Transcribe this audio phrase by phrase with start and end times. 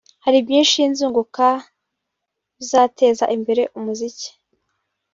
[0.23, 1.47] hari byinshi nzunguka
[2.57, 4.29] bizateza imbere umuziki